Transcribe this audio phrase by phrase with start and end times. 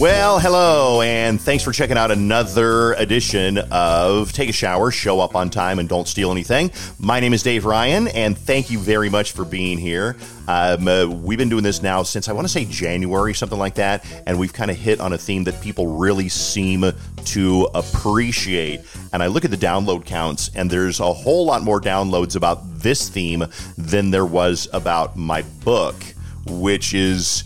[0.00, 5.34] Well, hello, and thanks for checking out another edition of Take a Shower, Show Up
[5.36, 6.70] on Time, and Don't Steal Anything.
[6.98, 10.16] My name is Dave Ryan, and thank you very much for being here.
[10.48, 13.74] Um, uh, we've been doing this now since I want to say January, something like
[13.74, 16.82] that, and we've kind of hit on a theme that people really seem
[17.26, 18.80] to appreciate.
[19.12, 22.62] And I look at the download counts, and there's a whole lot more downloads about
[22.78, 23.44] this theme
[23.76, 25.94] than there was about my book,
[26.46, 27.44] which is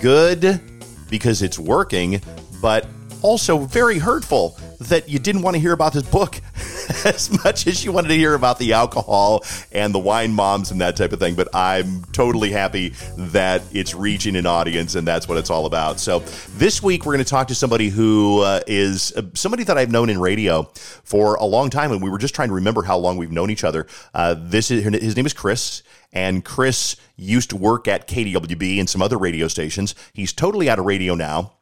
[0.00, 0.62] good
[1.10, 2.22] because it's working,
[2.62, 2.86] but
[3.22, 6.40] also very hurtful that you didn't want to hear about this book
[7.04, 10.80] as much as you wanted to hear about the alcohol and the wine moms and
[10.80, 11.34] that type of thing.
[11.34, 16.00] But I'm totally happy that it's reaching an audience and that's what it's all about.
[16.00, 16.20] So
[16.56, 19.90] this week we're going to talk to somebody who uh, is uh, somebody that I've
[19.90, 20.62] known in radio
[21.04, 23.50] for a long time, and we were just trying to remember how long we've known
[23.50, 23.86] each other.
[24.14, 25.82] Uh, this is his name is Chris.
[26.12, 29.94] And Chris used to work at KDWB and some other radio stations.
[30.12, 31.52] He's totally out of radio now.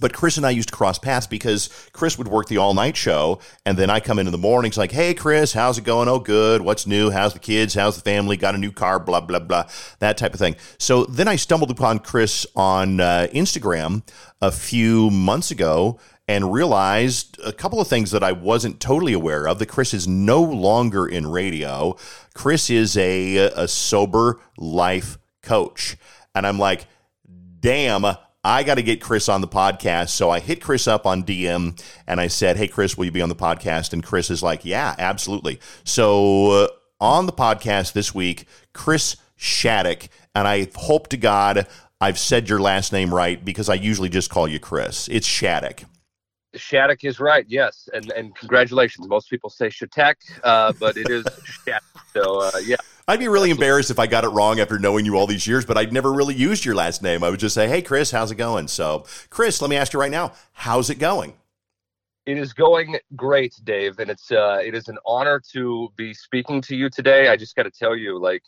[0.00, 2.96] But Chris and I used to cross paths because Chris would work the all night
[2.96, 3.40] show.
[3.64, 6.08] And then I come in in the mornings like, Hey, Chris, how's it going?
[6.08, 6.62] Oh, good.
[6.62, 7.10] What's new?
[7.10, 7.74] How's the kids?
[7.74, 8.36] How's the family?
[8.36, 8.98] Got a new car?
[8.98, 9.64] Blah, blah, blah.
[10.00, 10.56] That type of thing.
[10.78, 14.02] So then I stumbled upon Chris on uh, Instagram
[14.40, 19.46] a few months ago and realized a couple of things that I wasn't totally aware
[19.46, 21.96] of that Chris is no longer in radio.
[22.34, 25.96] Chris is a, a sober life coach.
[26.34, 26.86] And I'm like,
[27.60, 28.04] damn,
[28.44, 30.10] I got to get Chris on the podcast.
[30.10, 33.22] So I hit Chris up on DM and I said, Hey, Chris, will you be
[33.22, 33.92] on the podcast?
[33.92, 35.60] And Chris is like, Yeah, absolutely.
[35.84, 36.68] So uh,
[37.00, 40.08] on the podcast this week, Chris Shattuck.
[40.34, 41.66] And I hope to God
[42.00, 45.08] I've said your last name right because I usually just call you Chris.
[45.08, 45.84] It's Shattuck.
[46.54, 49.08] Shattuck is right, yes, and and congratulations.
[49.08, 51.24] Most people say Shattuck, uh, but it is
[51.64, 51.82] Shattuck.
[52.12, 55.16] So uh, yeah, I'd be really embarrassed if I got it wrong after knowing you
[55.16, 57.22] all these years, but I'd never really used your last name.
[57.22, 60.00] I would just say, "Hey, Chris, how's it going?" So, Chris, let me ask you
[60.00, 61.34] right now, how's it going?
[62.24, 66.62] It is going great, Dave, and it's uh, it is an honor to be speaking
[66.62, 67.28] to you today.
[67.28, 68.42] I just got to tell you, like,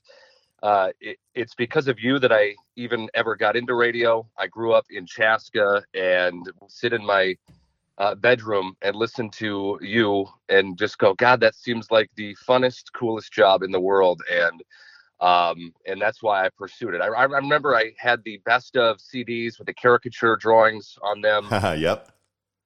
[0.62, 4.27] uh, it, it's because of you that I even ever got into radio.
[4.39, 7.37] I grew up in Chaska and sit in my
[7.99, 12.93] uh, bedroom and listen to you and just go, God, that seems like the funnest,
[12.95, 14.23] coolest job in the world.
[14.31, 14.62] And
[15.21, 17.01] um, and that's why I pursued it.
[17.01, 21.49] I, I remember I had the best of CDs with the caricature drawings on them.
[21.81, 22.12] yep.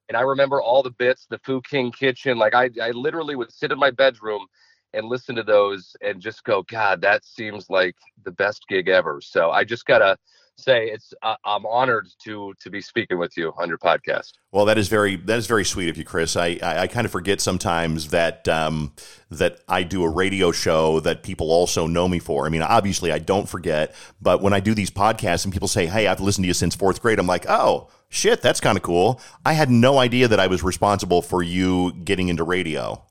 [0.08, 2.38] And I remember all the bits, the Foo King Kitchen.
[2.38, 4.46] Like I, I literally would sit in my bedroom
[4.92, 9.20] and listen to those and just go, God, that seems like the best gig ever.
[9.22, 10.16] So I just gotta
[10.60, 14.32] say it's uh, I'm honored to to be speaking with you on your podcast.
[14.52, 16.36] Well, that is very that is very sweet of you, Chris.
[16.36, 18.92] I I, I kind of forget sometimes that um,
[19.30, 22.46] that I do a radio show that people also know me for.
[22.46, 25.86] I mean, obviously I don't forget, but when I do these podcasts and people say,
[25.86, 28.82] "Hey, I've listened to you since fourth grade," I'm like, "Oh." Shit, that's kind of
[28.82, 29.20] cool.
[29.46, 33.04] I had no idea that I was responsible for you getting into radio.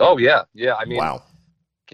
[0.00, 0.74] Oh yeah, yeah.
[0.74, 1.22] I mean, wow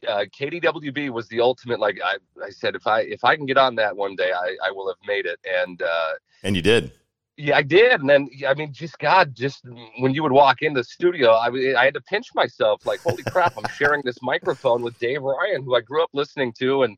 [0.07, 1.81] uh, KDWB was the ultimate.
[1.81, 4.57] Like I, I said, if I if I can get on that one day, I,
[4.67, 5.39] I will have made it.
[5.45, 6.13] And uh,
[6.43, 6.93] and you did.
[7.37, 8.01] Yeah, I did.
[8.01, 9.65] And then I mean, just God, just
[9.99, 11.49] when you would walk in the studio, I
[11.79, 12.83] I had to pinch myself.
[12.85, 16.53] Like, holy crap, I'm sharing this microphone with Dave Ryan, who I grew up listening
[16.55, 16.97] to, and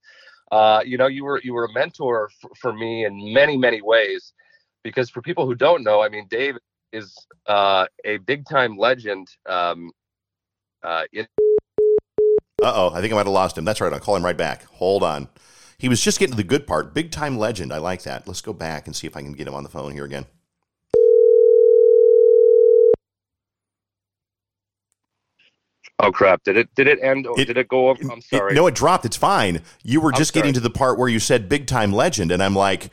[0.53, 3.83] uh, you know, you were you were a mentor f- for me in many many
[3.83, 4.33] ways.
[4.85, 6.57] Because for people who don't know, I mean, Dave
[6.93, 7.15] is
[7.47, 9.91] uh, a big time legend um,
[10.83, 11.27] uh, in
[12.63, 13.65] uh oh, I think I might have lost him.
[13.65, 13.93] That's right.
[13.93, 14.65] I'll call him right back.
[14.65, 15.29] Hold on.
[15.79, 16.93] He was just getting to the good part.
[16.93, 17.73] Big time legend.
[17.73, 18.27] I like that.
[18.27, 20.27] Let's go back and see if I can get him on the phone here again.
[26.01, 26.45] Oh crap!
[26.45, 27.27] Did it did it end?
[27.37, 28.01] It, did it go over?
[28.11, 28.53] I'm sorry.
[28.53, 29.05] It, no, it dropped.
[29.05, 29.63] It's fine.
[29.83, 32.55] You were just getting to the part where you said "big time legend," and I'm
[32.55, 32.91] like,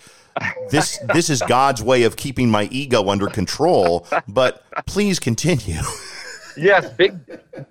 [0.71, 5.81] "This this is God's way of keeping my ego under control." But please continue.
[6.57, 7.13] yes, big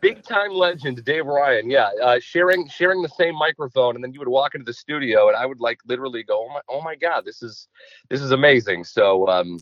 [0.00, 1.70] big time legend Dave Ryan.
[1.70, 5.28] Yeah, uh, sharing sharing the same microphone, and then you would walk into the studio,
[5.28, 7.68] and I would like literally go, "Oh my, oh my God, this is
[8.08, 9.58] this is amazing." So, um,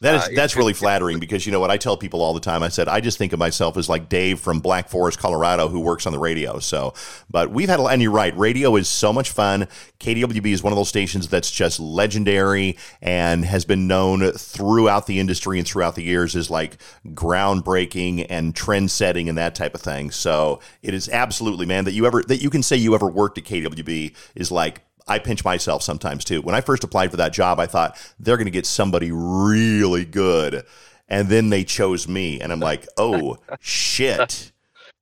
[0.00, 2.40] that is uh, that's really flattering because you know what I tell people all the
[2.40, 2.62] time.
[2.62, 5.80] I said I just think of myself as like Dave from Black Forest, Colorado, who
[5.80, 6.60] works on the radio.
[6.60, 6.94] So,
[7.28, 9.66] but we've had a, and you're right, radio is so much fun.
[9.98, 15.18] KDWB is one of those stations that's just legendary and has been known throughout the
[15.18, 16.78] industry and throughout the years as like
[17.08, 20.12] groundbreaking and trend setting and that type of thing.
[20.12, 23.38] So it is absolutely man that you ever that you can say you ever worked
[23.38, 26.42] at KDWB is like I pinch myself sometimes too.
[26.42, 30.04] When I first applied for that job, I thought they're going to get somebody really
[30.04, 30.64] good.
[31.08, 32.40] And then they chose me.
[32.40, 34.52] And I'm like, oh, shit.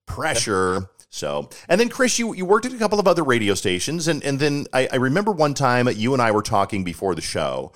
[0.07, 0.89] Pressure.
[1.11, 4.07] So, and then Chris, you, you worked at a couple of other radio stations.
[4.07, 7.23] And, and then I, I remember one time you and I were talking before the
[7.23, 7.73] show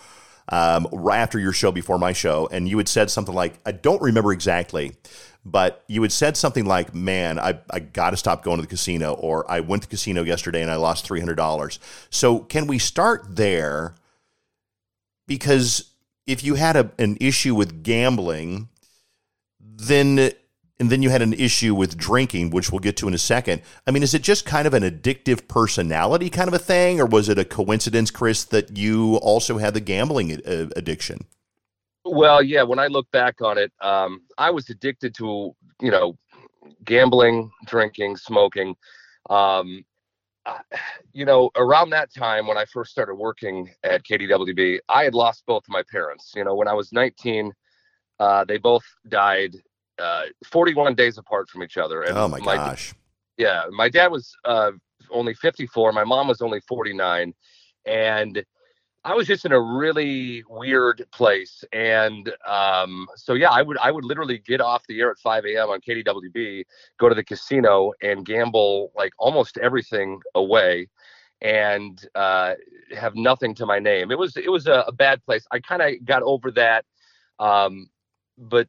[0.50, 3.73] um, right after your show, before my show, and you had said something like, I
[3.73, 4.93] don't remember exactly,
[5.45, 8.69] but you had said something like, "Man, I I got to stop going to the
[8.69, 11.79] casino," or "I went to the casino yesterday and I lost three hundred dollars."
[12.11, 13.95] So can we start there?
[15.27, 15.91] Because
[16.27, 18.69] if you had a, an issue with gambling,
[19.61, 20.33] then
[20.81, 23.61] and then you had an issue with drinking, which we'll get to in a second.
[23.87, 27.07] I mean, is it just kind of an addictive personality kind of a thing, or
[27.07, 31.27] was it a coincidence, Chris, that you also had the gambling uh, addiction?
[32.11, 32.62] Well, yeah.
[32.62, 36.17] When I look back on it, um, I was addicted to you know
[36.85, 38.75] gambling, drinking, smoking.
[39.29, 39.85] Um,
[41.12, 45.45] you know, around that time when I first started working at KDWB, I had lost
[45.47, 46.33] both of my parents.
[46.35, 47.53] You know, when I was 19,
[48.19, 49.55] uh, they both died
[50.01, 52.03] uh, 41 days apart from each other.
[52.03, 52.95] And oh my, my gosh.
[53.37, 54.73] Yeah, my dad was uh,
[55.11, 55.93] only 54.
[55.93, 57.33] My mom was only 49,
[57.87, 58.45] and
[59.05, 61.64] I was just in a really weird place.
[61.73, 65.44] And um, so yeah, I would I would literally get off the air at 5
[65.47, 65.70] a.m.
[65.70, 66.64] on KDWB,
[66.99, 70.88] go to the casino, and gamble like almost everything away
[71.43, 72.55] and uh,
[72.94, 74.11] have nothing to my name.
[74.11, 75.46] It was it was a, a bad place.
[75.50, 76.85] I kind of got over that,
[77.38, 77.88] um,
[78.37, 78.69] but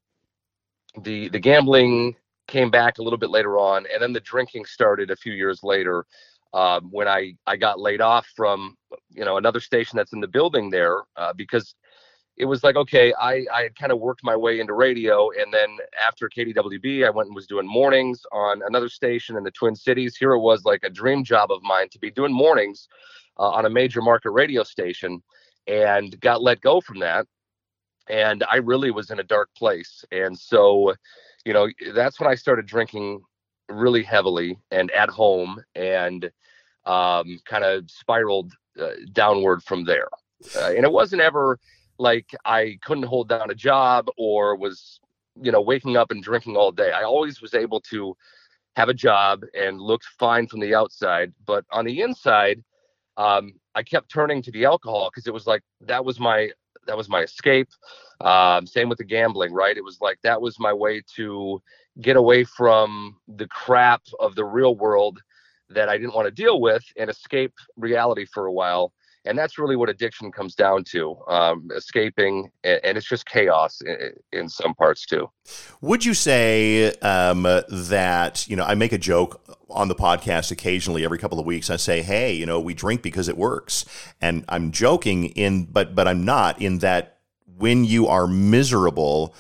[1.02, 2.16] the the gambling
[2.48, 5.64] came back a little bit later on, and then the drinking started a few years
[5.64, 6.06] later.
[6.54, 8.76] Um, when I I got laid off from
[9.10, 11.76] you know another station that's in the building there uh, because
[12.38, 15.54] it was like okay I I had kind of worked my way into radio and
[15.54, 19.76] then after KDWB I went and was doing mornings on another station in the Twin
[19.76, 20.18] Cities.
[20.18, 22.88] Here it was like a dream job of mine to be doing mornings
[23.40, 25.22] uh, on a major market radio station
[25.68, 27.28] and got let go from that
[28.10, 30.04] and I really was in a dark place.
[30.12, 30.94] And so,
[31.46, 33.22] you know, that's when I started drinking
[33.72, 36.32] really heavily and at home and
[36.86, 40.08] um, kind of spiraled uh, downward from there.
[40.56, 41.60] Uh, and it wasn't ever
[41.98, 45.00] like I couldn't hold down a job or was,
[45.42, 46.92] you know, waking up and drinking all day.
[46.92, 48.16] I always was able to
[48.76, 52.64] have a job and looked fine from the outside, but on the inside,
[53.18, 56.50] um, I kept turning to the alcohol because it was like that was my
[56.88, 57.70] that was my escape.
[58.22, 59.78] Um, same with the gambling, right?
[59.78, 61.62] It was like that was my way to
[62.00, 65.20] get away from the crap of the real world
[65.70, 68.94] that I didn't want to deal with and escape reality for a while.
[69.24, 74.14] And that's really what addiction comes down to um, escaping, and, it's just chaos in,
[74.32, 75.30] in, some parts too.
[75.82, 79.40] Would you say um, that, you know, I make a joke
[79.70, 81.70] on the podcast occasionally every couple of weeks.
[81.70, 83.86] I say, hey, you know, we drink because it works.
[84.20, 87.20] And I'm joking in, but, but I'm not in that
[87.58, 89.36] when you are miserable,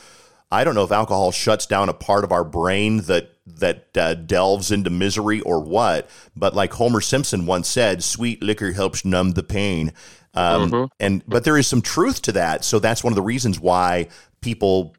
[0.51, 4.13] I don't know if alcohol shuts down a part of our brain that that uh,
[4.13, 6.09] delves into misery or what.
[6.35, 9.93] But like Homer Simpson once said, "Sweet liquor helps numb the pain."
[10.33, 10.85] Um, mm-hmm.
[10.99, 12.63] And but there is some truth to that.
[12.63, 14.07] So that's one of the reasons why
[14.41, 14.95] people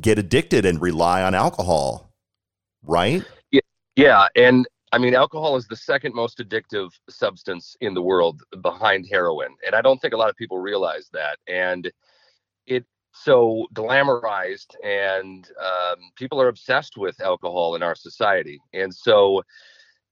[0.00, 2.12] get addicted and rely on alcohol,
[2.82, 3.22] right?
[3.50, 3.60] Yeah,
[3.96, 9.06] yeah, and I mean, alcohol is the second most addictive substance in the world behind
[9.10, 11.38] heroin, and I don't think a lot of people realize that.
[11.46, 11.90] And
[12.66, 18.60] it so glamorized and um, people are obsessed with alcohol in our society.
[18.72, 19.42] And so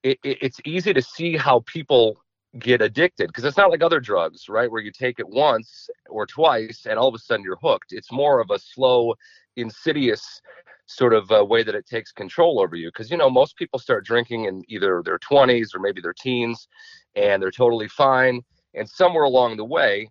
[0.02, 2.16] it, it, it's easy to see how people
[2.58, 6.26] get addicted because it's not like other drugs right where you take it once or
[6.26, 7.92] twice and all of a sudden you're hooked.
[7.92, 9.14] It's more of a slow
[9.56, 10.40] insidious
[10.86, 12.88] sort of uh, way that it takes control over you.
[12.88, 16.68] Because you know most people start drinking in either their 20s or maybe their teens
[17.14, 18.40] and they're totally fine.
[18.74, 20.08] And somewhere along the way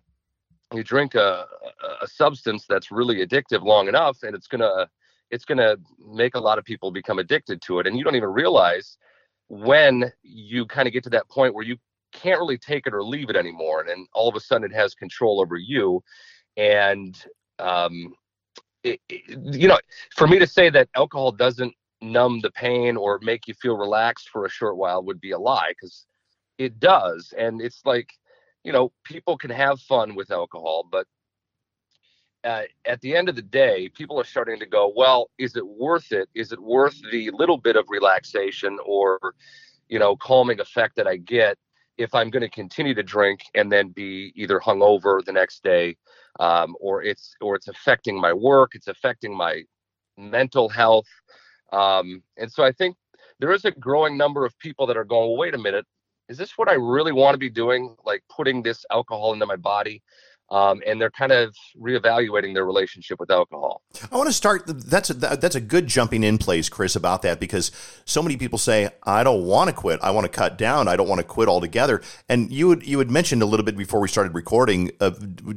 [0.74, 1.46] you drink a,
[2.02, 4.88] a substance that's really addictive long enough and it's gonna
[5.30, 5.76] it's gonna
[6.12, 8.98] make a lot of people become addicted to it and you don't even realize
[9.48, 11.76] when you kind of get to that point where you
[12.12, 14.74] can't really take it or leave it anymore and then all of a sudden it
[14.74, 16.02] has control over you.
[16.56, 17.16] And
[17.58, 18.14] um
[18.82, 19.78] it, it, you know
[20.16, 24.28] for me to say that alcohol doesn't numb the pain or make you feel relaxed
[24.28, 26.06] for a short while would be a lie because
[26.58, 27.32] it does.
[27.36, 28.12] And it's like
[28.66, 31.06] you know, people can have fun with alcohol, but
[32.42, 35.64] uh, at the end of the day, people are starting to go, well, is it
[35.64, 36.28] worth it?
[36.34, 39.20] Is it worth the little bit of relaxation or,
[39.88, 41.56] you know, calming effect that I get
[41.96, 45.96] if I'm going to continue to drink and then be either hungover the next day,
[46.40, 49.62] um, or it's or it's affecting my work, it's affecting my
[50.18, 51.08] mental health,
[51.72, 52.96] um, and so I think
[53.38, 55.86] there is a growing number of people that are going, well, wait a minute,
[56.28, 57.96] is this what I really want to be doing?
[58.04, 60.02] Like putting this alcohol into my body?
[60.50, 63.82] um, and they're kind of reevaluating their relationship with alcohol.
[64.12, 64.62] I want to start.
[64.66, 67.72] That's a, that's a good jumping in place, Chris, about that because
[68.04, 70.00] so many people say, "I don't want to quit.
[70.02, 70.88] I want to cut down.
[70.88, 73.76] I don't want to quit altogether." And you had you had mentioned a little bit
[73.76, 74.92] before we started recording.
[75.00, 75.12] Uh,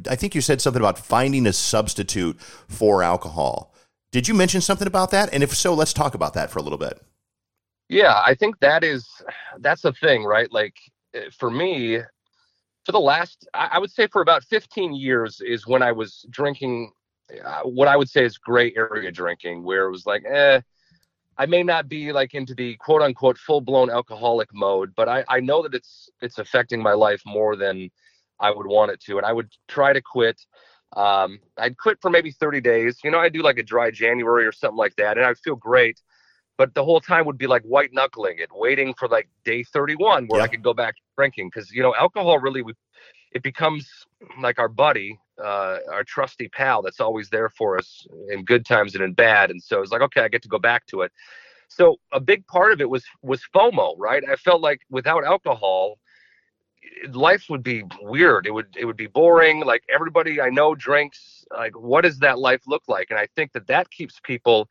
[0.10, 3.74] I think you said something about finding a substitute for alcohol.
[4.12, 5.32] Did you mention something about that?
[5.32, 7.00] And if so, let's talk about that for a little bit.
[7.90, 9.08] Yeah, I think that is
[9.60, 10.52] that's the thing, right?
[10.52, 10.76] Like
[11.14, 11.98] eh, for me,
[12.86, 16.92] for the last, I would say for about 15 years is when I was drinking
[17.46, 20.62] uh, what I would say is gray area drinking, where it was like, eh,
[21.38, 25.26] I may not be like into the quote unquote full blown alcoholic mode, but I,
[25.30, 27.90] I know that it's it's affecting my life more than
[28.40, 30.42] I would want it to, and I would try to quit.
[30.98, 33.00] Um, I'd quit for maybe 30 days.
[33.04, 35.56] You know, I'd do like a dry January or something like that, and I'd feel
[35.56, 36.02] great.
[36.60, 40.28] But the whole time would be like white knuckling it, waiting for like day 31
[40.28, 41.48] where I could go back drinking.
[41.48, 42.64] Because you know, alcohol really
[43.32, 43.90] it becomes
[44.42, 48.94] like our buddy, uh, our trusty pal that's always there for us in good times
[48.94, 49.52] and in bad.
[49.52, 51.14] And so it's like, okay, I get to go back to it.
[51.70, 54.22] So a big part of it was was FOMO, right?
[54.30, 55.98] I felt like without alcohol,
[57.14, 58.46] life would be weird.
[58.46, 59.62] It would it would be boring.
[59.62, 61.46] Like everybody I know drinks.
[61.56, 63.12] Like what does that life look like?
[63.12, 64.68] And I think that that keeps people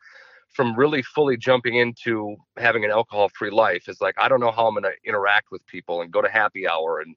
[0.59, 3.89] from really fully jumping into having an alcohol free life.
[3.89, 6.29] Is like I don't know how I'm going to interact with people and go to
[6.29, 7.15] happy hour and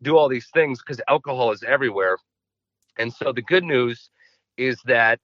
[0.00, 2.16] do all these things because alcohol is everywhere.
[2.96, 4.08] And so the good news
[4.56, 5.20] is that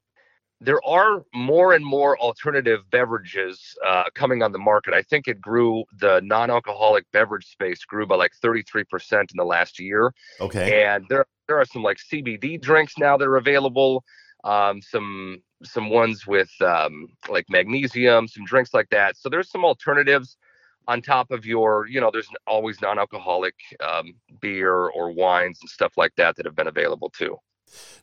[0.60, 4.92] there are more and more alternative beverages uh, coming on the market.
[4.92, 9.80] I think it grew the non-alcoholic beverage space grew by like 33% in the last
[9.80, 10.12] year.
[10.38, 10.84] Okay.
[10.84, 14.04] And there there are some like CBD drinks now that are available.
[14.44, 19.16] Um, some some ones with um, like magnesium, some drinks like that.
[19.16, 20.36] So there's some alternatives
[20.86, 25.94] on top of your, you know, there's always non-alcoholic um, beer or wines and stuff
[25.96, 27.36] like that that have been available too.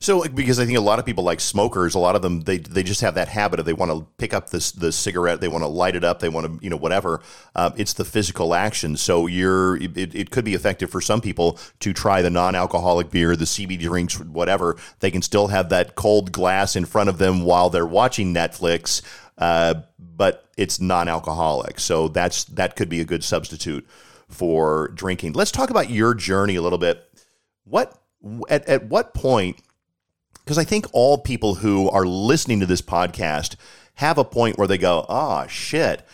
[0.02, 2.58] So, because I think a lot of people like smokers, a lot of them they
[2.58, 5.48] they just have that habit of they want to pick up this the cigarette, they
[5.48, 7.22] want to light it up, they want to you know whatever.
[7.56, 8.98] Uh, it's the physical action.
[8.98, 13.36] So you're it, it could be effective for some people to try the non-alcoholic beer,
[13.36, 14.76] the CBD drinks, whatever.
[15.02, 19.04] They can still have that cold glass in front of them while they're watching Netflix.
[19.38, 23.88] Uh, but it's non-alcoholic, so that's that could be a good substitute
[24.28, 25.34] for drinking.
[25.34, 27.08] Let's talk about your journey a little bit.
[27.66, 28.02] What
[28.50, 29.58] at at what point?
[30.44, 33.56] Because I think all people who are listening to this podcast
[33.96, 36.06] have a point where they go, "Oh shit."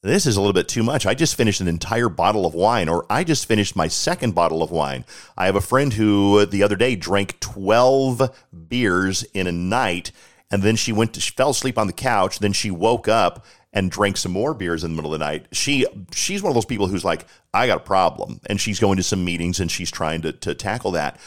[0.00, 1.06] This is a little bit too much.
[1.06, 4.62] I just finished an entire bottle of wine, or I just finished my second bottle
[4.62, 5.04] of wine.
[5.36, 8.30] I have a friend who the other day drank 12
[8.68, 10.12] beers in a night
[10.50, 12.38] and then she went to she fell asleep on the couch.
[12.38, 15.46] Then she woke up and drank some more beers in the middle of the night.
[15.52, 18.96] She she's one of those people who's like, I got a problem, and she's going
[18.96, 21.18] to some meetings and she's trying to to tackle that.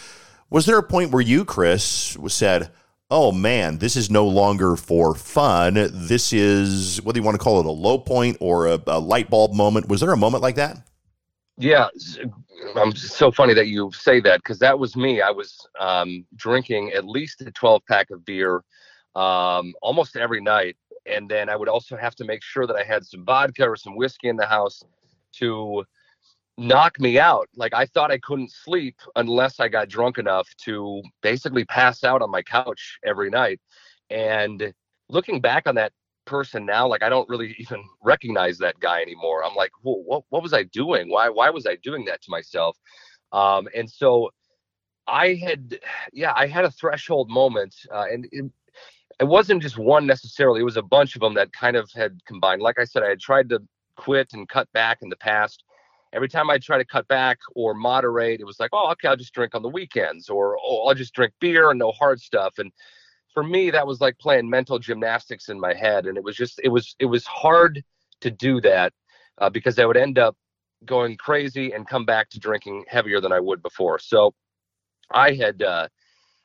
[0.49, 2.71] Was there a point where you, Chris, said,
[3.09, 5.75] "Oh man, this is no longer for fun.
[5.93, 9.29] This is do you want to call it, a low point or a, a light
[9.29, 10.77] bulb moment?" Was there a moment like that?
[11.57, 11.89] Yeah,
[12.75, 15.21] I'm so funny that you say that because that was me.
[15.21, 18.63] I was um, drinking at least a 12 pack of beer
[19.15, 20.75] um, almost every night.
[21.05, 23.75] And then I would also have to make sure that I had some vodka or
[23.75, 24.83] some whiskey in the house
[25.37, 25.83] to
[26.57, 27.47] knock me out.
[27.55, 32.21] Like I thought I couldn't sleep unless I got drunk enough to basically pass out
[32.21, 33.59] on my couch every night.
[34.09, 34.73] And
[35.09, 35.93] looking back on that
[36.25, 39.43] person now, like I don't really even recognize that guy anymore.
[39.43, 41.09] I'm like, what what was I doing?
[41.09, 42.77] Why why was I doing that to myself?
[43.31, 44.29] Um, and so
[45.07, 45.79] I had,
[46.13, 48.45] yeah, I had a threshold moment, uh, and it,
[49.21, 50.61] it wasn't just one necessarily.
[50.61, 52.63] It was a bunch of them that kind of had combined.
[52.63, 53.61] Like I said, I had tried to
[53.95, 55.63] quit and cut back in the past.
[56.11, 59.15] Every time I try to cut back or moderate, it was like, oh, okay, I'll
[59.15, 62.57] just drink on the weekends, or oh, I'll just drink beer and no hard stuff.
[62.57, 62.71] And
[63.31, 66.59] for me, that was like playing mental gymnastics in my head, and it was just,
[66.63, 67.83] it was, it was hard
[68.21, 68.91] to do that
[69.37, 70.35] uh, because I would end up
[70.83, 73.99] going crazy and come back to drinking heavier than I would before.
[73.99, 74.33] So
[75.11, 75.89] I had uh,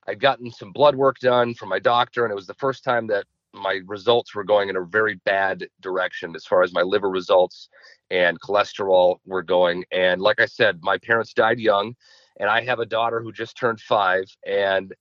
[0.08, 3.06] I'd gotten some blood work done from my doctor, and it was the first time
[3.08, 7.08] that my results were going in a very bad direction as far as my liver
[7.08, 7.68] results
[8.10, 9.84] and cholesterol were going.
[9.90, 11.94] And like I said, my parents died young,
[12.38, 14.24] and I have a daughter who just turned five.
[14.46, 14.94] And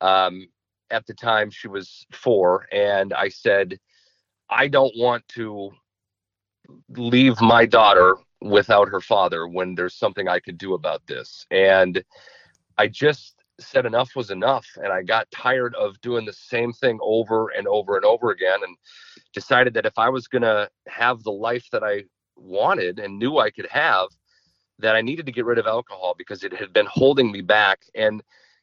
[0.00, 0.48] um,
[0.90, 2.66] at the time, she was four.
[2.70, 3.78] And I said,
[4.50, 5.70] I don't want to
[6.90, 11.46] leave my daughter without her father when there's something I could do about this.
[11.50, 12.04] And
[12.76, 16.98] I just said enough was enough and i got tired of doing the same thing
[17.02, 18.76] over and over and over again and
[19.32, 22.02] decided that if i was going to have the life that i
[22.36, 24.08] wanted and knew i could have
[24.78, 27.80] that i needed to get rid of alcohol because it had been holding me back
[27.94, 28.22] and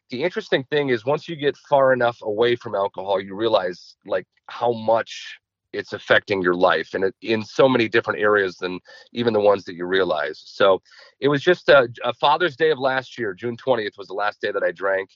[0.10, 4.26] the interesting thing is once you get far enough away from alcohol, you realize like
[4.48, 5.40] how much
[5.74, 8.80] it's affecting your life and it, in so many different areas than
[9.14, 10.42] even the ones that you realize.
[10.46, 10.82] So
[11.20, 14.42] it was just a, a Father's Day of last year, June 20th was the last
[14.42, 15.10] day that I drank.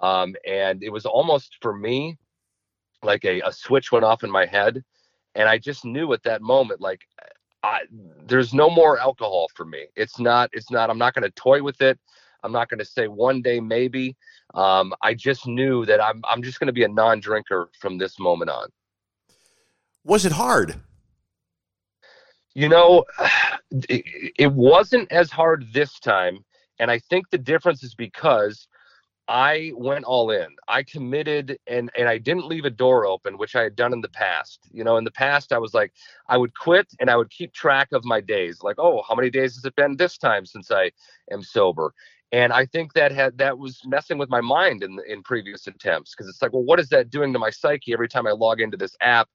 [0.00, 2.16] Um, and it was almost for me
[3.02, 4.84] like a, a switch went off in my head.
[5.34, 7.02] And I just knew at that moment, like,
[7.62, 7.80] I,
[8.26, 9.86] there's no more alcohol for me.
[9.96, 11.98] It's not, it's not, I'm not going to toy with it.
[12.42, 14.16] I'm not going to say one day maybe.
[14.54, 18.18] Um, I just knew that I'm I'm just going to be a non-drinker from this
[18.18, 18.68] moment on.
[20.06, 20.76] Was it hard?
[22.54, 23.04] You know,
[23.88, 26.44] it, wasn't as hard this time,
[26.78, 28.68] and I think the difference is because
[29.26, 30.46] I went all in.
[30.68, 34.00] I committed and and I didn't leave a door open, which I had done in
[34.00, 34.60] the past.
[34.70, 35.92] You know, in the past I was like
[36.28, 38.62] I would quit and I would keep track of my days.
[38.62, 40.92] Like, oh, how many days has it been this time since I
[41.32, 41.92] am sober?
[42.32, 46.12] and i think that had that was messing with my mind in in previous attempts
[46.12, 48.60] because it's like well what is that doing to my psyche every time i log
[48.60, 49.28] into this app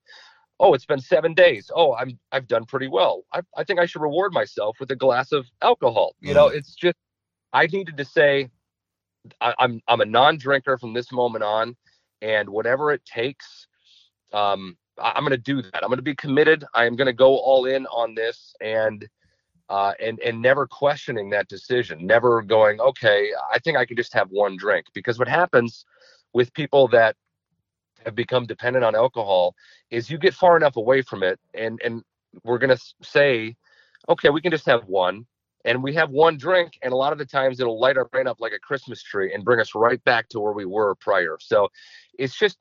[0.62, 1.70] oh it's been seven days.
[1.74, 3.24] Oh i'm i've done pretty well.
[3.32, 6.14] I, I think i should reward myself with a glass of alcohol.
[6.20, 6.54] You know mm.
[6.54, 6.96] it's just
[7.52, 8.48] i needed to say
[9.40, 11.76] I, i'm i'm a non-drinker from this moment on
[12.22, 13.66] and whatever it takes
[14.32, 15.82] um i'm going to do that.
[15.82, 16.64] I'm going to be committed.
[16.74, 19.08] I am going to go all in on this and
[19.68, 24.12] uh, and and never questioning that decision, never going, okay, I think I can just
[24.12, 24.86] have one drink.
[24.92, 25.86] Because what happens
[26.34, 27.16] with people that
[28.04, 29.54] have become dependent on alcohol
[29.90, 32.02] is you get far enough away from it, and and
[32.44, 33.56] we're gonna say,
[34.08, 35.26] okay, we can just have one,
[35.64, 38.26] and we have one drink, and a lot of the times it'll light our brain
[38.26, 41.36] up like a Christmas tree and bring us right back to where we were prior.
[41.40, 41.68] So
[42.18, 42.58] it's just,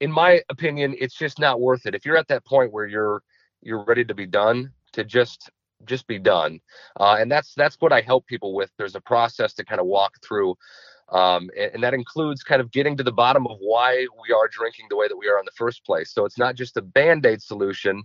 [0.00, 1.94] in my opinion, it's just not worth it.
[1.94, 3.22] If you're at that point where you're
[3.62, 5.50] you're ready to be done, to just
[5.84, 6.60] just be done.
[6.98, 8.70] Uh, and that's that's what I help people with.
[8.78, 10.54] There's a process to kind of walk through.
[11.10, 14.48] Um, and, and, that includes kind of getting to the bottom of why we are
[14.48, 16.10] drinking the way that we are in the first place.
[16.10, 18.04] So it's not just a band-aid solution;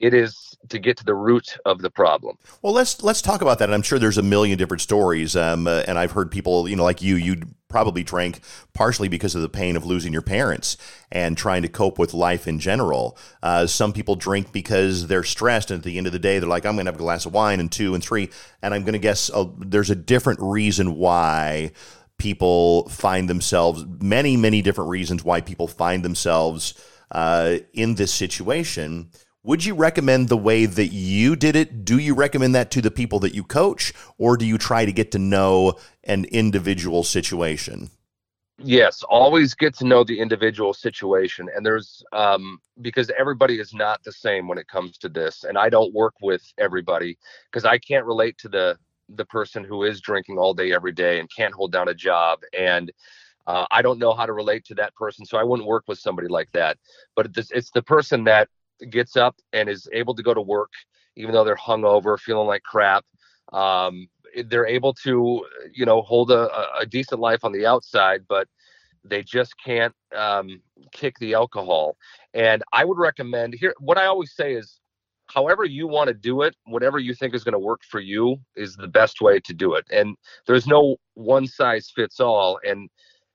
[0.00, 2.38] it is to get to the root of the problem.
[2.62, 3.72] Well, let's let's talk about that.
[3.72, 6.84] I'm sure there's a million different stories, um, uh, and I've heard people, you know,
[6.84, 8.40] like you, you probably drank
[8.72, 10.76] partially because of the pain of losing your parents
[11.12, 13.16] and trying to cope with life in general.
[13.42, 16.48] Uh, some people drink because they're stressed, and at the end of the day, they're
[16.48, 18.30] like, I'm going to have a glass of wine and two and three,
[18.62, 21.72] and I'm going to guess uh, there's a different reason why
[22.20, 26.74] people find themselves many many different reasons why people find themselves
[27.10, 29.10] uh, in this situation
[29.42, 31.84] would you recommend the way that you did it?
[31.84, 34.92] Do you recommend that to the people that you coach, or do you try to
[34.92, 37.90] get to know an individual situation?
[38.58, 41.48] Yes, always get to know the individual situation.
[41.56, 45.44] And there's, um, because everybody is not the same when it comes to this.
[45.44, 47.16] And I don't work with everybody
[47.50, 48.78] because I can't relate to the,
[49.14, 52.40] the person who is drinking all day every day and can't hold down a job
[52.58, 52.92] and
[53.46, 55.98] uh, I don't know how to relate to that person, so I wouldn't work with
[55.98, 56.78] somebody like that.
[57.16, 58.48] But it's, the person that
[58.90, 60.70] gets up and is able to go to work,
[61.16, 63.04] even though they're hungover, feeling like crap.
[63.52, 64.08] Um,
[64.44, 68.46] they're able to, you know, hold a, a decent life on the outside, but
[69.04, 70.60] they just can't um,
[70.92, 71.96] kick the alcohol.
[72.34, 74.78] And I would recommend here, what I always say is,
[75.32, 78.38] however you want to do it, whatever you think is going to work for you
[78.56, 79.86] is the best way to do it.
[79.92, 80.16] And
[80.46, 82.58] there's no one size fits all.
[82.64, 82.88] And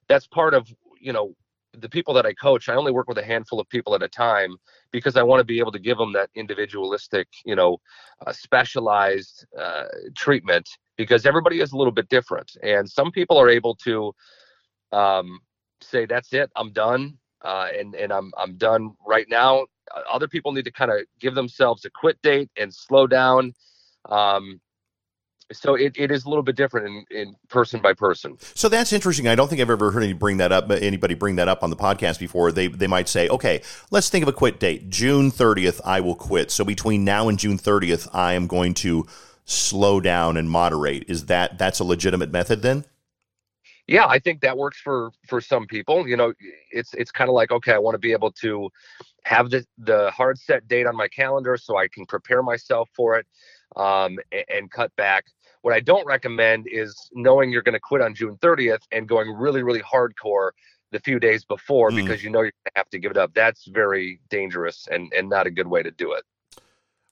[0.08, 0.68] that's part of,
[1.00, 1.36] you know,
[1.78, 4.08] the people that I coach, I only work with a handful of people at a
[4.08, 4.56] time
[4.92, 7.78] because I want to be able to give them that individualistic, you know,
[8.26, 12.56] uh, specialized uh, treatment because everybody is a little bit different.
[12.64, 14.14] And some people are able to
[14.92, 15.40] um,
[15.82, 17.18] say, that's it, I'm done.
[17.42, 19.66] Uh, and, and I'm, I'm done right now.
[20.12, 23.54] Other people need to kind of give themselves a quit date and slow down.
[24.10, 24.60] Um,
[25.52, 28.38] so it, it is a little bit different in, in person by person.
[28.56, 29.28] So that's interesting.
[29.28, 30.72] I don't think I've ever heard anybody bring that up.
[30.72, 32.52] Anybody bring that up on the podcast before?
[32.52, 34.90] They they might say, okay, let's think of a quit date.
[34.90, 36.50] June thirtieth, I will quit.
[36.50, 39.06] So between now and June thirtieth, I am going to
[39.46, 41.06] slow down and moderate.
[41.08, 42.86] Is that that's a legitimate method then?
[43.88, 46.08] Yeah, I think that works for for some people.
[46.08, 46.34] You know,
[46.72, 48.70] it's it's kind of like okay, I want to be able to
[49.24, 53.18] have the the hard set date on my calendar so I can prepare myself for
[53.18, 53.28] it
[53.76, 55.26] um, and, and cut back.
[55.62, 59.32] What I don't recommend is knowing you're going to quit on June 30th and going
[59.32, 60.52] really, really hardcore
[60.92, 61.96] the few days before mm.
[61.96, 63.34] because you know you're going to have to give it up.
[63.34, 66.24] That's very dangerous and, and not a good way to do it.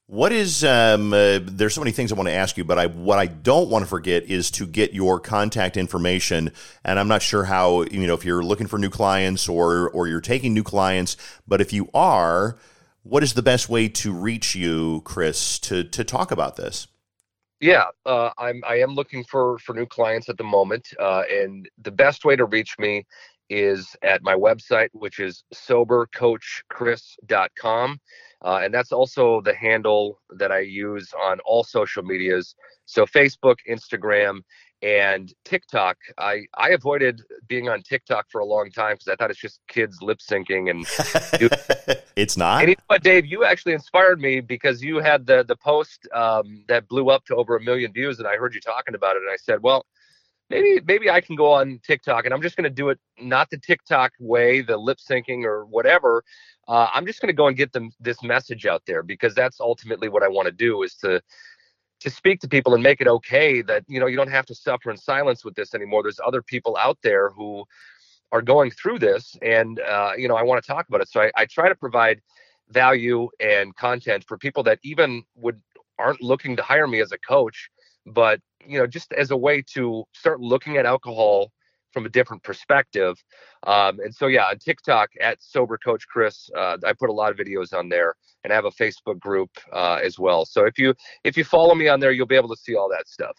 [0.06, 2.88] What is um, uh, there's so many things I want to ask you, but I
[2.88, 6.52] what I don't want to forget is to get your contact information.
[6.84, 10.06] And I'm not sure how you know if you're looking for new clients or or
[10.06, 11.16] you're taking new clients,
[11.48, 12.58] but if you are,
[13.02, 16.86] what is the best way to reach you, Chris, to to talk about this?
[17.60, 18.62] Yeah, uh, I'm.
[18.68, 22.36] I am looking for for new clients at the moment, uh, and the best way
[22.36, 23.06] to reach me
[23.48, 28.00] is at my website, which is sobercoachchris.com.
[28.44, 32.54] Uh, and that's also the handle that I use on all social medias.
[32.84, 34.42] So Facebook, Instagram,
[34.82, 35.96] and TikTok.
[36.18, 39.60] I, I avoided being on TikTok for a long time because I thought it's just
[39.66, 40.86] kids lip syncing and
[42.16, 42.60] it's not.
[42.60, 46.06] And you know what, Dave, you actually inspired me because you had the the post
[46.12, 49.16] um, that blew up to over a million views, and I heard you talking about
[49.16, 49.86] it, and I said, well,
[50.54, 53.50] maybe maybe I can go on TikTok and I'm just going to do it not
[53.50, 56.24] the TikTok way, the lip syncing or whatever.
[56.66, 59.60] Uh, I'm just going to go and get them this message out there because that's
[59.60, 61.20] ultimately what I want to do is to
[62.00, 64.54] to speak to people and make it okay that you know you don't have to
[64.54, 66.02] suffer in silence with this anymore.
[66.02, 67.64] There's other people out there who
[68.32, 71.08] are going through this, and uh, you know I want to talk about it.
[71.08, 72.20] So I, I try to provide
[72.70, 75.60] value and content for people that even would
[75.98, 77.70] aren't looking to hire me as a coach,
[78.06, 81.52] but you know, just as a way to start looking at alcohol
[81.94, 83.22] from a different perspective.
[83.66, 87.30] Um, and so, yeah, on TikTok at Sober Coach Chris, uh, I put a lot
[87.30, 90.44] of videos on there, and I have a Facebook group uh, as well.
[90.44, 92.90] So if you if you follow me on there, you'll be able to see all
[92.90, 93.36] that stuff.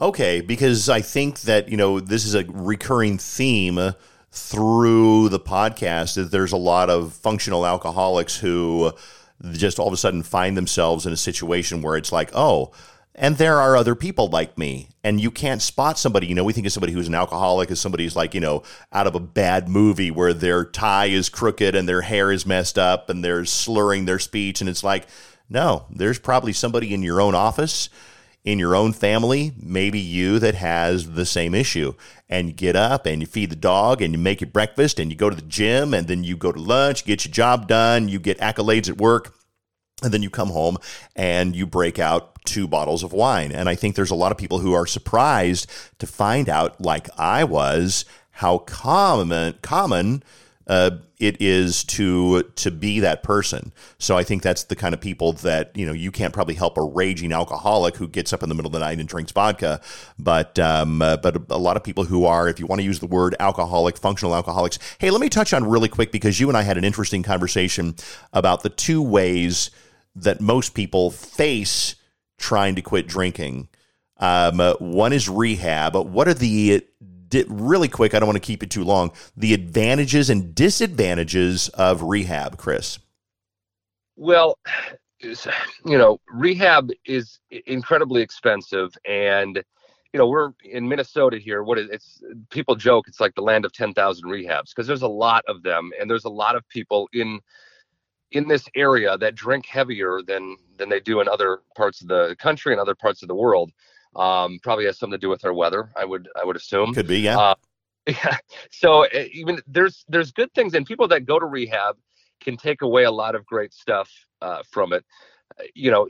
[0.00, 3.94] Okay, because I think that you know this is a recurring theme
[4.30, 8.92] through the podcast that there's a lot of functional alcoholics who
[9.52, 12.72] just all of a sudden find themselves in a situation where it's like, oh,
[13.14, 14.88] and there are other people like me.
[15.04, 16.26] And you can't spot somebody.
[16.26, 18.62] You know, we think of somebody who's an alcoholic as somebody who's like, you know,
[18.92, 22.78] out of a bad movie where their tie is crooked and their hair is messed
[22.78, 24.60] up and they're slurring their speech.
[24.60, 25.06] And it's like,
[25.48, 27.88] no, there's probably somebody in your own office,
[28.44, 31.94] in your own family, maybe you that has the same issue.
[32.28, 35.12] And you get up and you feed the dog and you make your breakfast and
[35.12, 38.08] you go to the gym and then you go to lunch, get your job done,
[38.08, 39.34] you get accolades at work
[40.02, 40.76] and then you come home
[41.16, 43.52] and you break out two bottles of wine.
[43.52, 47.08] And I think there's a lot of people who are surprised to find out, like
[47.18, 50.22] I was, how common common
[50.66, 53.72] uh, it is to to be that person.
[53.98, 56.76] So I think that's the kind of people that you know you can't probably help
[56.76, 59.80] a raging alcoholic who gets up in the middle of the night and drinks vodka,
[60.18, 62.98] but um, uh, but a lot of people who are, if you want to use
[62.98, 64.78] the word alcoholic, functional alcoholics.
[64.98, 67.94] Hey, let me touch on really quick because you and I had an interesting conversation
[68.32, 69.70] about the two ways
[70.14, 71.96] that most people face
[72.38, 73.68] trying to quit drinking.
[74.18, 75.96] Um, uh, one is rehab.
[75.96, 76.84] What are the
[77.48, 78.14] really quick?
[78.14, 79.12] I don't want to keep it too long.
[79.36, 82.98] The advantages and disadvantages of rehab, Chris.
[84.16, 84.58] Well,
[85.20, 89.56] you know, rehab is incredibly expensive, and
[90.12, 91.62] you know we're in Minnesota here.
[91.62, 95.02] What is it's people joke it's like the land of ten thousand rehabs because there's
[95.02, 97.40] a lot of them, and there's a lot of people in
[98.34, 102.36] in this area that drink heavier than than they do in other parts of the
[102.38, 103.70] country and other parts of the world.
[104.16, 105.90] Um, probably has something to do with our weather.
[105.96, 106.94] I would I would assume.
[106.94, 107.38] Could be, yeah.
[107.38, 107.54] Uh,
[108.06, 108.36] yeah.
[108.70, 111.96] So even there's there's good things, and people that go to rehab
[112.40, 114.10] can take away a lot of great stuff
[114.42, 115.04] uh, from it.
[115.58, 116.06] Uh, you know,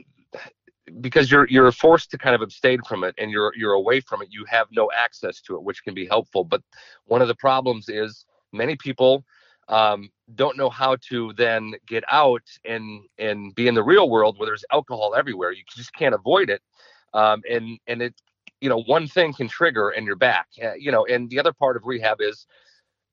[1.01, 4.21] because you're you're forced to kind of abstain from it, and you're you're away from
[4.21, 4.27] it.
[4.31, 6.43] You have no access to it, which can be helpful.
[6.43, 6.61] But
[7.05, 9.25] one of the problems is many people
[9.67, 14.37] um, don't know how to then get out and and be in the real world
[14.37, 15.51] where there's alcohol everywhere.
[15.51, 16.61] You just can't avoid it,
[17.13, 18.13] um, and and it
[18.61, 20.47] you know one thing can trigger and you're back.
[20.63, 22.45] Uh, you know, and the other part of rehab is.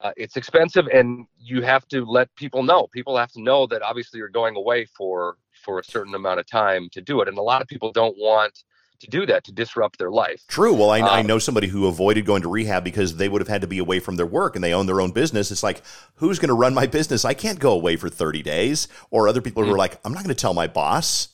[0.01, 3.83] Uh, it's expensive and you have to let people know people have to know that
[3.83, 7.39] obviously you're going away for for a certain amount of time to do it and
[7.39, 8.65] a lot of people don't want
[9.03, 10.43] to do that to disrupt their life.
[10.49, 10.73] True.
[10.73, 13.49] Well, I, um, I know somebody who avoided going to rehab because they would have
[13.49, 15.51] had to be away from their work and they own their own business.
[15.51, 15.83] It's like,
[16.15, 17.25] who's going to run my business?
[17.25, 18.89] I can't go away for 30 days.
[19.11, 19.71] Or other people mm-hmm.
[19.71, 21.29] who are like, I'm not going to tell my boss.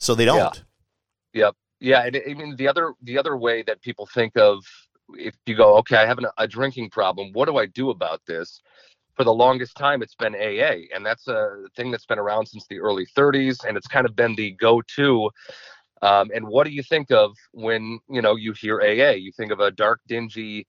[0.00, 0.62] So they don't.
[1.32, 1.44] Yeah.
[1.44, 1.54] Yep.
[1.80, 2.06] Yeah.
[2.06, 4.64] And I mean, the other, the other way that people think of
[5.14, 7.32] if you go, okay, I have an, a drinking problem.
[7.32, 8.60] What do I do about this?
[9.14, 12.66] for the longest time it's been AA and that's a thing that's been around since
[12.68, 15.30] the early 30s and it's kind of been the go-to
[16.02, 19.12] um, and what do you think of when you know you hear AA?
[19.12, 20.66] You think of a dark, dingy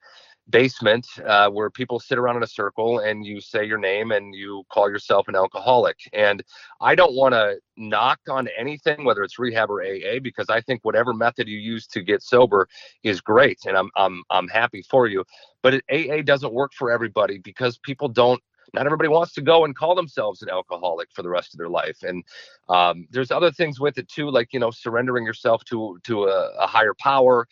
[0.48, 4.34] basement uh, where people sit around in a circle and you say your name and
[4.34, 5.96] you call yourself an alcoholic.
[6.12, 6.42] And
[6.80, 10.84] I don't want to knock on anything, whether it's rehab or AA, because I think
[10.84, 12.68] whatever method you use to get sober
[13.02, 15.24] is great, and I'm I'm I'm happy for you.
[15.62, 19.76] But AA doesn't work for everybody because people don't not everybody wants to go and
[19.76, 22.24] call themselves an alcoholic for the rest of their life and
[22.68, 26.50] um, there's other things with it too like you know surrendering yourself to to a,
[26.58, 27.46] a higher power.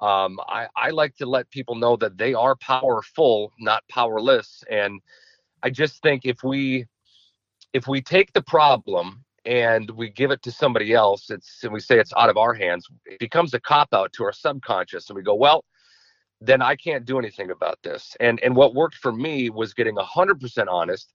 [0.00, 5.00] Um, I, I like to let people know that they are powerful not powerless and
[5.62, 6.86] i just think if we
[7.72, 11.80] if we take the problem and we give it to somebody else, it's and we
[11.80, 15.16] say it's out of our hands, it becomes a cop out to our subconscious, and
[15.16, 15.64] we go, well,
[16.40, 18.16] then I can't do anything about this.
[18.20, 21.12] And and what worked for me was getting hundred percent honest,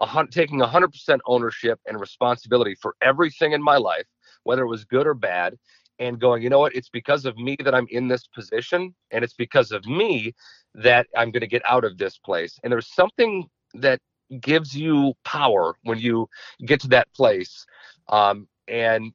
[0.00, 4.06] a hun- taking hundred percent ownership and responsibility for everything in my life,
[4.44, 5.56] whether it was good or bad,
[5.98, 9.24] and going, you know what, it's because of me that I'm in this position, and
[9.24, 10.34] it's because of me
[10.74, 12.58] that I'm going to get out of this place.
[12.62, 14.00] And there's something that
[14.40, 16.28] gives you power when you
[16.66, 17.64] get to that place
[18.08, 19.12] um, and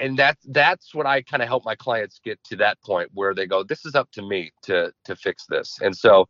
[0.00, 3.34] and that that's what I kind of help my clients get to that point where
[3.34, 5.78] they go, this is up to me to to fix this.
[5.82, 6.28] And so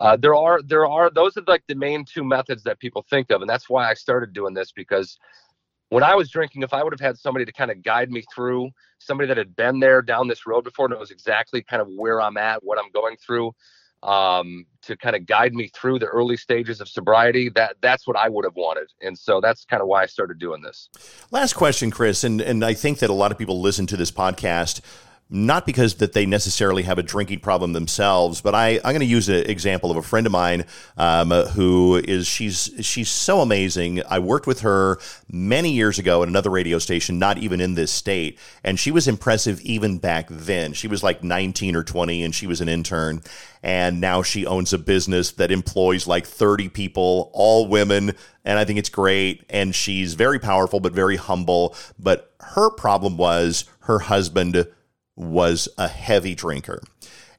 [0.00, 3.30] uh, there are there are those are like the main two methods that people think
[3.30, 5.18] of, and that's why I started doing this because
[5.90, 8.24] when I was drinking, if I would have had somebody to kind of guide me
[8.34, 12.20] through, somebody that had been there down this road before, knows exactly kind of where
[12.20, 13.52] I'm at, what I'm going through,
[14.04, 17.48] um, to kind of guide me through the early stages of sobriety.
[17.48, 20.38] That that's what I would have wanted, and so that's kind of why I started
[20.38, 20.88] doing this.
[21.30, 24.10] Last question, Chris, and and I think that a lot of people listen to this
[24.10, 24.80] podcast
[25.30, 29.06] not because that they necessarily have a drinking problem themselves, but I, I'm going to
[29.06, 30.66] use an example of a friend of mine
[30.98, 34.02] um, who is she's she's so amazing.
[34.08, 34.98] I worked with her
[35.30, 39.08] many years ago at another radio station, not even in this state, and she was
[39.08, 40.74] impressive even back then.
[40.74, 43.22] She was like 19 or 20, and she was an intern,
[43.62, 48.12] and now she owns a business that employs like 30 people, all women,
[48.44, 49.42] and I think it's great.
[49.48, 51.74] And she's very powerful, but very humble.
[51.98, 54.66] But her problem was her husband
[55.16, 56.80] was a heavy drinker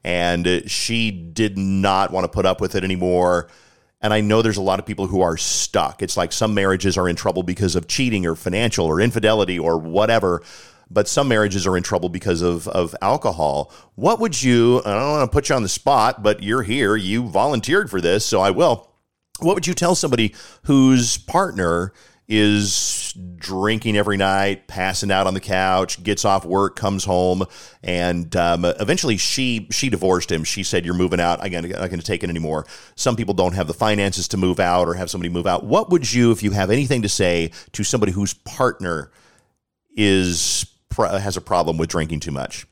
[0.06, 3.48] and she did not want to put up with it anymore.
[4.00, 6.00] And I know there's a lot of people who are stuck.
[6.00, 9.76] It's like some marriages are in trouble because of cheating or financial or infidelity or
[9.78, 10.44] whatever,
[10.88, 13.72] but some marriages are in trouble because of, of alcohol.
[13.96, 16.94] What would you, I don't want to put you on the spot, but you're here,
[16.94, 18.88] you volunteered for this, so I will.
[19.40, 21.92] What would you tell somebody whose partner
[22.28, 27.44] is drinking every night, passing out on the couch, gets off work, comes home,
[27.82, 30.42] and um, eventually she she divorced him.
[30.42, 31.40] She said, "You're moving out.
[31.42, 34.58] I'm not going to take it anymore." Some people don't have the finances to move
[34.58, 35.64] out or have somebody move out.
[35.64, 39.10] What would you, if you have anything to say to somebody whose partner
[39.96, 42.66] is has a problem with drinking too much?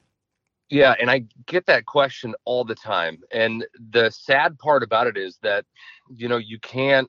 [0.70, 3.18] Yeah, and I get that question all the time.
[3.30, 5.64] And the sad part about it is that
[6.08, 7.08] you know you can't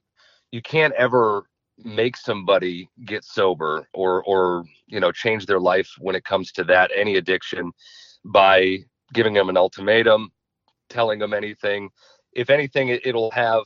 [0.51, 1.45] you can't ever
[1.83, 6.63] make somebody get sober or or you know change their life when it comes to
[6.63, 7.71] that any addiction
[8.23, 8.77] by
[9.13, 10.31] giving them an ultimatum
[10.89, 11.89] telling them anything.
[12.33, 13.63] If anything it, will have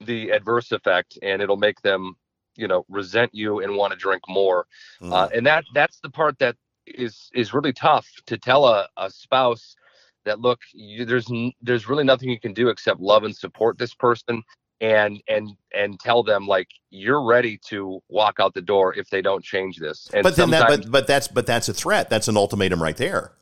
[0.00, 2.16] the adverse effect and it'll make them
[2.56, 4.66] you know resent you and want to drink more.
[5.00, 5.12] Mm.
[5.12, 9.10] uh, and that that's the part that is is really tough to tell a, a
[9.10, 9.76] spouse
[10.24, 11.30] that look you, there's
[11.62, 14.42] there's really nothing you can do except love and support this person
[14.82, 19.22] and and and tell them like you're ready to walk out the door if they
[19.22, 20.10] don't change this.
[20.12, 22.10] And but then that but but that's but that's a threat.
[22.10, 23.32] That's an ultimatum right there.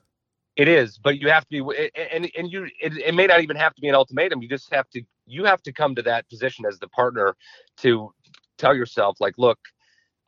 [0.57, 3.57] It is, but you have to be and and you it, it may not even
[3.57, 4.43] have to be an ultimatum.
[4.43, 7.35] You just have to you have to come to that position as the partner
[7.79, 8.13] to
[8.59, 9.59] tell yourself like look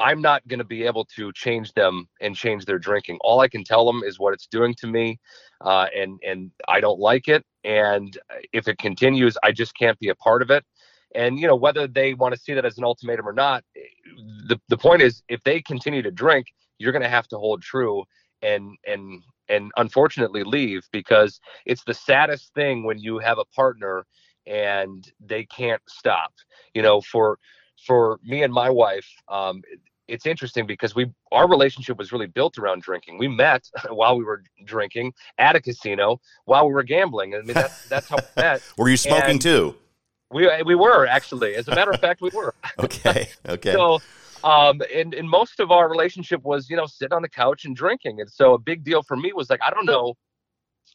[0.01, 3.18] I'm not going to be able to change them and change their drinking.
[3.20, 5.20] All I can tell them is what it's doing to me,
[5.61, 7.44] uh, and and I don't like it.
[7.62, 8.18] And
[8.53, 10.64] if it continues, I just can't be a part of it.
[11.14, 13.64] And you know whether they want to see that as an ultimatum or not,
[14.46, 16.46] the the point is if they continue to drink,
[16.79, 18.05] you're going to have to hold true
[18.42, 24.05] and and and unfortunately leave because it's the saddest thing when you have a partner
[24.46, 26.33] and they can't stop.
[26.75, 27.38] You know, for
[27.87, 29.62] for me and my wife, um,
[30.09, 33.18] it's interesting because we our relationship was really built around drinking.
[33.18, 37.35] We met while we were drinking at a casino while we were gambling.
[37.35, 38.62] I mean, that's that's how we met.
[38.77, 39.77] were you smoking and, too?
[40.32, 42.54] We we were actually, as a matter of fact, we were.
[42.78, 43.30] okay.
[43.48, 43.72] Okay.
[43.72, 44.00] so,
[44.44, 47.76] um, and and most of our relationship was, you know, sitting on the couch and
[47.76, 50.14] drinking, and so a big deal for me was like, I don't know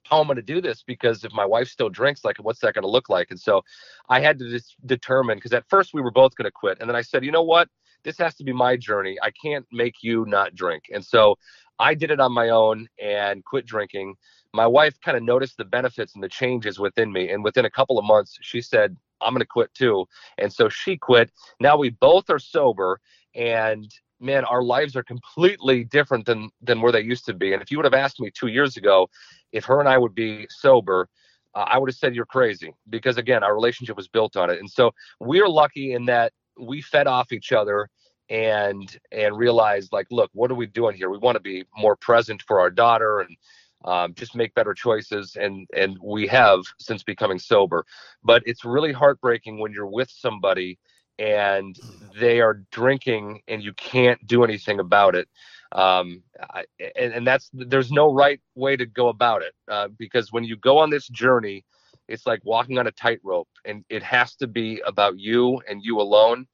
[0.03, 2.73] how I'm going to do this because if my wife still drinks, like, what's that
[2.73, 3.27] going to look like?
[3.29, 3.61] And so,
[4.09, 6.89] I had to just determine because at first we were both going to quit, and
[6.89, 7.69] then I said, you know what,
[8.03, 9.17] this has to be my journey.
[9.21, 11.37] I can't make you not drink, and so
[11.79, 14.15] I did it on my own and quit drinking.
[14.53, 17.69] My wife kind of noticed the benefits and the changes within me, and within a
[17.69, 20.05] couple of months, she said, I'm going to quit too.
[20.37, 21.31] And so she quit.
[21.59, 22.99] Now we both are sober
[23.35, 27.53] and man, our lives are completely different than than where they used to be.
[27.53, 29.09] And if you would have asked me 2 years ago
[29.51, 31.07] if her and I would be sober,
[31.53, 34.59] uh, I would have said you're crazy because again, our relationship was built on it.
[34.59, 37.89] And so we're lucky in that we fed off each other
[38.29, 41.95] and and realized like look what are we doing here we want to be more
[41.95, 43.37] present for our daughter and
[43.87, 47.85] um, just make better choices and and we have since becoming sober.
[48.23, 50.77] But it's really heartbreaking when you're with somebody
[51.17, 51.79] and
[52.19, 55.27] they are drinking and you can't do anything about it.
[55.71, 56.21] Um,
[56.53, 60.43] I, and, and, that's there's no right way to go about it uh, because when
[60.45, 61.65] you go on this journey
[62.07, 65.99] it's like walking on a tightrope and it has to be about you and you
[65.99, 66.47] alone.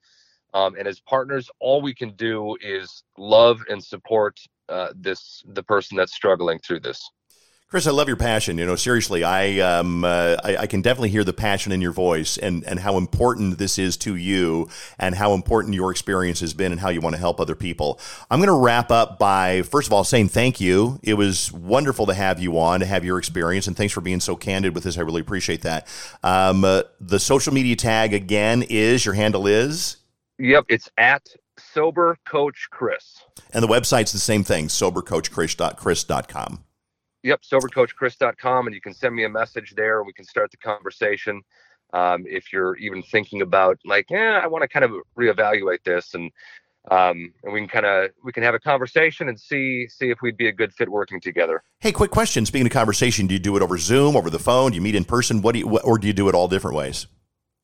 [0.52, 5.62] Um, and as partners all we can do is love and support uh, this the
[5.62, 7.08] person that's struggling through this
[7.74, 8.56] Chris, I love your passion.
[8.56, 11.90] You know, seriously, I, um, uh, I, I can definitely hear the passion in your
[11.90, 16.54] voice, and and how important this is to you, and how important your experience has
[16.54, 17.98] been, and how you want to help other people.
[18.30, 21.00] I'm going to wrap up by first of all saying thank you.
[21.02, 24.20] It was wonderful to have you on, to have your experience, and thanks for being
[24.20, 24.96] so candid with this.
[24.96, 25.88] I really appreciate that.
[26.22, 29.96] Um, uh, the social media tag again is your handle is.
[30.38, 31.26] Yep, it's at
[31.58, 33.24] sober coach Chris.
[33.52, 36.63] And the website's the same thing, sobercoachchris.chris.com.
[37.24, 40.58] Yep, sobercoachchris.com, and you can send me a message there, and we can start the
[40.58, 41.42] conversation.
[41.94, 46.12] Um, if you're even thinking about like, yeah, I want to kind of reevaluate this,
[46.12, 46.30] and
[46.90, 50.18] um, and we can kind of we can have a conversation and see see if
[50.20, 51.62] we'd be a good fit working together.
[51.80, 52.44] Hey, quick question.
[52.44, 54.72] Speaking of conversation, do you do it over Zoom, over the phone?
[54.72, 55.40] Do you meet in person?
[55.40, 57.06] What do you, or do you do it all different ways?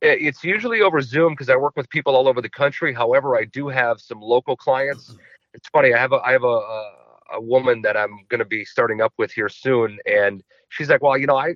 [0.01, 2.95] It's usually over Zoom because I work with people all over the country.
[2.95, 5.15] However, I do have some local clients.
[5.53, 5.93] It's funny.
[5.93, 6.93] I have a I have a, a
[7.33, 11.03] a woman that I'm going to be starting up with here soon, and she's like,
[11.03, 11.55] "Well, you know, I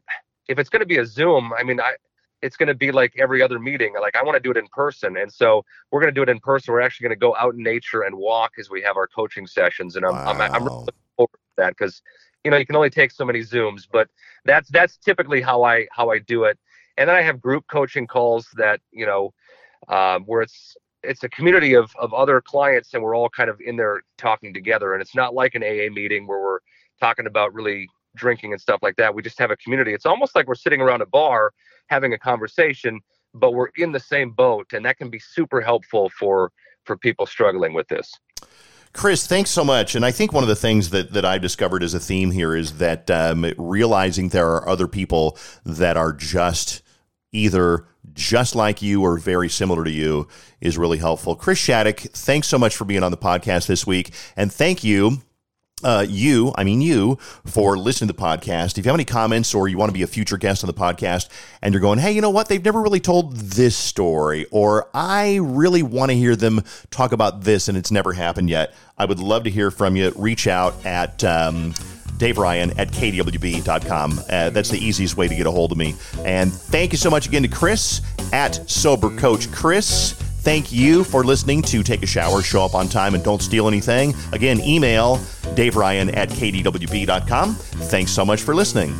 [0.49, 1.95] if it's going to be a Zoom, I mean, I
[2.43, 3.95] it's going to be like every other meeting.
[4.01, 6.29] Like I want to do it in person, and so we're going to do it
[6.29, 6.73] in person.
[6.73, 9.47] We're actually going to go out in nature and walk as we have our coaching
[9.47, 10.25] sessions, and I'm wow.
[10.27, 12.03] I'm, I'm really looking forward to that because
[12.45, 14.09] you know you can only take so many Zooms, but
[14.45, 16.59] that's that's typically how I how I do it.
[16.97, 19.33] And then I have group coaching calls that you know
[19.89, 23.61] um, where it's it's a community of of other clients and we're all kind of
[23.61, 24.93] in there talking together.
[24.93, 26.59] And it's not like an AA meeting where we're
[27.01, 29.15] talking about really drinking and stuff like that.
[29.15, 29.93] We just have a community.
[29.93, 31.53] It's almost like we're sitting around a bar
[31.89, 33.01] having a conversation
[33.35, 34.73] but we're in the same boat.
[34.73, 36.53] And that can be super helpful for
[36.85, 38.13] for people struggling with this.
[38.93, 39.97] Chris, thanks so much.
[39.97, 42.55] And I think one of the things that, that I've discovered as a theme here
[42.55, 46.83] is that um, realizing there are other people that are just
[47.33, 50.29] either just like you or very similar to you
[50.61, 51.35] is really helpful.
[51.35, 54.13] Chris Shattuck, thanks so much for being on the podcast this week.
[54.37, 55.23] And thank you
[55.85, 58.79] uh, you, I mean you, for listening to the podcast.
[58.79, 60.75] If you have any comments or you want to be a future guest on the
[60.75, 61.29] podcast
[61.63, 62.49] and you're going, hey, you know what?
[62.49, 67.43] They've never really told this story, or I really want to hear them talk about
[67.43, 70.13] this and it's never happened yet, I would love to hear from you.
[70.17, 71.23] Reach out at.
[71.23, 71.75] Um,
[72.17, 74.21] Dave Ryan at kdwb.com.
[74.31, 75.97] Uh, that's the easiest way to get a hold of me.
[76.25, 80.15] And thank you so much again to Chris at Sober Coach Chris.
[80.45, 83.67] Thank you for listening to Take a Shower, Show Up on Time, and Don't Steal
[83.67, 84.15] Anything.
[84.33, 85.19] Again, email
[85.55, 87.55] Dave Ryan at kdwb.com.
[87.55, 88.95] Thanks so much for listening.